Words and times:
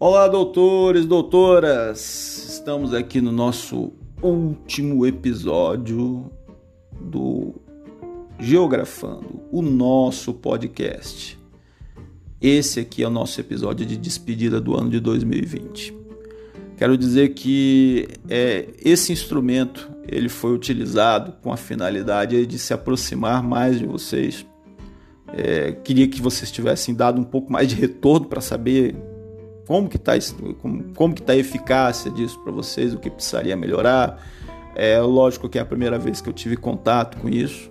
Olá, 0.00 0.28
doutores, 0.28 1.04
doutoras! 1.04 2.46
Estamos 2.48 2.94
aqui 2.94 3.20
no 3.20 3.32
nosso 3.32 3.92
último 4.22 5.04
episódio 5.04 6.30
do 7.00 7.52
Geografando, 8.38 9.40
o 9.50 9.60
nosso 9.60 10.32
podcast. 10.32 11.36
Esse 12.40 12.78
aqui 12.78 13.02
é 13.02 13.08
o 13.08 13.10
nosso 13.10 13.40
episódio 13.40 13.84
de 13.84 13.96
despedida 13.96 14.60
do 14.60 14.76
ano 14.76 14.88
de 14.88 15.00
2020. 15.00 15.92
Quero 16.76 16.96
dizer 16.96 17.30
que 17.30 18.06
é, 18.28 18.68
esse 18.80 19.12
instrumento 19.12 19.90
ele 20.06 20.28
foi 20.28 20.54
utilizado 20.54 21.32
com 21.42 21.52
a 21.52 21.56
finalidade 21.56 22.46
de 22.46 22.56
se 22.56 22.72
aproximar 22.72 23.42
mais 23.42 23.80
de 23.80 23.84
vocês. 23.84 24.46
É, 25.32 25.72
queria 25.72 26.06
que 26.06 26.22
vocês 26.22 26.52
tivessem 26.52 26.94
dado 26.94 27.20
um 27.20 27.24
pouco 27.24 27.52
mais 27.52 27.66
de 27.66 27.74
retorno 27.74 28.26
para 28.26 28.40
saber 28.40 28.94
como 29.68 29.86
que 29.86 29.98
está 29.98 30.14
como, 30.62 30.94
como 30.94 31.14
que 31.14 31.20
tá 31.20 31.34
a 31.34 31.36
eficácia 31.36 32.10
disso 32.10 32.40
para 32.40 32.50
vocês, 32.50 32.94
o 32.94 32.98
que 32.98 33.10
precisaria 33.10 33.54
melhorar. 33.54 34.18
É 34.74 34.98
lógico 34.98 35.46
que 35.46 35.58
é 35.58 35.60
a 35.60 35.66
primeira 35.66 35.98
vez 35.98 36.22
que 36.22 36.28
eu 36.30 36.32
tive 36.32 36.56
contato 36.56 37.18
com 37.18 37.28
isso. 37.28 37.70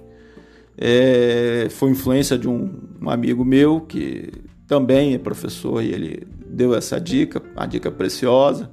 É, 0.77 1.67
foi 1.71 1.89
influência 1.89 2.37
de 2.37 2.47
um, 2.47 2.69
um, 3.01 3.09
amigo 3.09 3.43
meu 3.43 3.81
que 3.81 4.31
também 4.67 5.15
é 5.15 5.17
professor 5.17 5.81
e 5.81 5.91
ele 5.91 6.27
deu 6.45 6.75
essa 6.75 7.01
dica, 7.01 7.41
uma 7.55 7.65
dica 7.65 7.89
preciosa. 7.89 8.69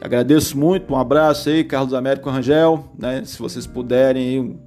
Agradeço 0.00 0.58
muito, 0.58 0.92
um 0.92 0.96
abraço 0.96 1.48
aí, 1.48 1.62
Carlos 1.62 1.94
Américo 1.94 2.28
Rangel, 2.28 2.90
né? 2.98 3.22
Se 3.24 3.38
vocês 3.38 3.68
puderem, 3.68 4.58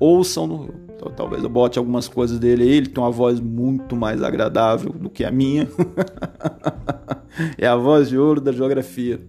ouçam 0.00 0.68
talvez 1.08 1.42
eu 1.42 1.48
bote 1.48 1.78
algumas 1.78 2.06
coisas 2.08 2.38
dele 2.38 2.64
aí. 2.64 2.70
Ele 2.70 2.88
tem 2.88 3.02
uma 3.02 3.10
voz 3.10 3.40
muito 3.40 3.96
mais 3.96 4.22
agradável 4.22 4.92
do 4.92 5.08
que 5.08 5.24
a 5.24 5.30
minha. 5.30 5.66
é 7.58 7.66
a 7.66 7.76
voz 7.76 8.08
de 8.08 8.18
ouro 8.18 8.40
da 8.40 8.52
geografia. 8.52 9.20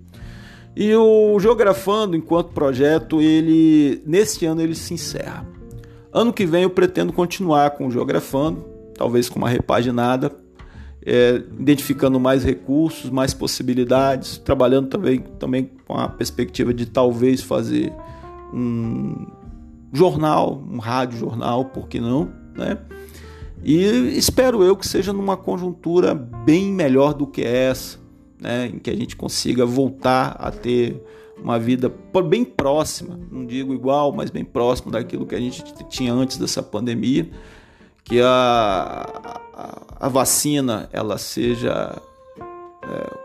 E 0.75 0.95
o 0.95 1.38
Geografando, 1.39 2.16
enquanto 2.16 2.53
projeto, 2.53 3.21
ele 3.21 4.02
neste 4.05 4.45
ano 4.45 4.61
ele 4.61 4.75
se 4.75 4.94
encerra. 4.94 5.45
Ano 6.13 6.31
que 6.31 6.45
vem 6.45 6.63
eu 6.63 6.69
pretendo 6.69 7.11
continuar 7.11 7.72
com 7.72 7.88
o 7.88 7.91
Geografando, 7.91 8.66
talvez 8.95 9.27
com 9.27 9.39
uma 9.39 9.49
repaginada, 9.49 10.31
é, 11.05 11.41
identificando 11.59 12.19
mais 12.19 12.44
recursos, 12.44 13.09
mais 13.09 13.33
possibilidades, 13.33 14.38
trabalhando 14.38 14.88
também, 14.88 15.19
também 15.39 15.72
com 15.88 15.95
a 15.95 16.07
perspectiva 16.07 16.73
de 16.73 16.85
talvez 16.85 17.41
fazer 17.41 17.91
um 18.53 19.27
jornal, 19.91 20.63
um 20.69 20.77
rádio 20.77 21.17
jornal, 21.17 21.66
por 21.66 21.88
que 21.88 21.99
não, 21.99 22.31
né? 22.55 22.77
E 23.63 24.17
espero 24.17 24.63
eu 24.63 24.75
que 24.75 24.87
seja 24.87 25.13
numa 25.13 25.37
conjuntura 25.37 26.15
bem 26.15 26.73
melhor 26.73 27.13
do 27.13 27.27
que 27.27 27.43
essa, 27.43 27.99
né? 28.39 28.67
Em 28.67 28.79
que 28.79 28.89
a 28.89 28.95
gente 28.95 29.15
consiga 29.15 29.65
voltar 29.65 30.35
a 30.39 30.49
ter 30.51 31.01
uma 31.37 31.59
vida 31.59 31.91
bem 32.27 32.43
próxima, 32.43 33.19
não 33.31 33.45
digo 33.45 33.73
igual, 33.73 34.11
mas 34.11 34.29
bem 34.29 34.43
próximo 34.43 34.91
daquilo 34.91 35.25
que 35.25 35.35
a 35.35 35.39
gente 35.39 35.63
tinha 35.89 36.13
antes 36.13 36.37
dessa 36.37 36.61
pandemia, 36.61 37.29
que 38.03 38.19
a, 38.21 39.41
a, 39.53 40.05
a 40.05 40.09
vacina 40.09 40.89
ela 40.91 41.17
seja 41.17 42.01
é, 42.83 43.17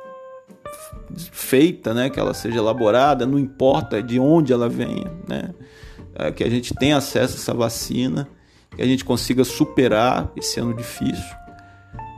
feita, 1.17 1.95
né? 1.95 2.11
Que 2.11 2.21
ela 2.21 2.35
seja 2.35 2.59
elaborada, 2.59 3.27
não 3.27 3.39
importa 3.39 4.03
de 4.03 4.21
onde 4.21 4.53
ela 4.53 4.69
venha, 4.69 5.11
né? 5.27 5.55
É, 6.15 6.31
que 6.31 6.45
a 6.45 6.51
gente 6.51 6.75
tenha 6.75 6.97
acesso 6.99 7.37
a 7.37 7.41
essa 7.41 7.55
vacina, 7.55 8.29
que 8.77 8.83
a 8.83 8.87
gente 8.87 9.05
consiga 9.05 9.43
superar 9.43 10.31
esse 10.37 10.61
ano 10.61 10.75
difícil. 10.75 11.35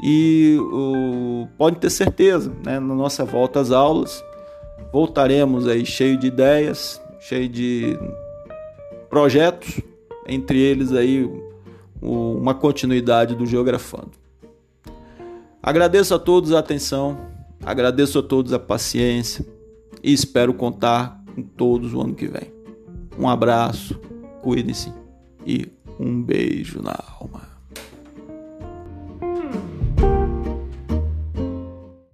E 0.03 0.57
o, 0.61 1.49
pode 1.57 1.77
ter 1.77 1.91
certeza, 1.91 2.53
né, 2.65 2.79
na 2.79 2.95
nossa 2.95 3.25
volta 3.25 3.61
às 3.61 3.71
aulas, 3.71 4.23
voltaremos 4.93 5.67
aí 5.67 5.87
cheio 5.87 6.17
de 6.17 6.27
ideias, 6.27 7.01
cheio 7.21 7.49
de 7.49 7.99
projetos, 9.09 9.81
entre 10.27 10.59
eles 10.59 10.93
aí 10.93 11.25
o, 12.03 12.37
uma 12.37 12.55
continuidade 12.55 13.35
do 13.35 13.47
Geografando. 13.47 14.13
Agradeço 15.63 16.15
a 16.15 16.19
todos 16.19 16.53
a 16.53 16.59
atenção, 16.59 17.19
agradeço 17.65 18.19
a 18.19 18.23
todos 18.23 18.53
a 18.53 18.59
paciência 18.59 19.45
e 20.03 20.13
espero 20.13 20.55
contar 20.55 21.23
com 21.35 21.43
todos 21.43 21.95
o 21.95 22.01
ano 22.01 22.15
que 22.15 22.27
vem. 22.27 22.53
Um 23.19 23.29
abraço, 23.29 23.99
cuide-se 24.43 24.93
e 25.45 25.67
um 25.99 26.23
beijo 26.23 26.81
na 26.83 26.93
alma. 26.93 27.58